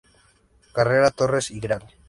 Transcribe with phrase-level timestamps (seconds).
[0.73, 1.83] Carrera Torres y Gral.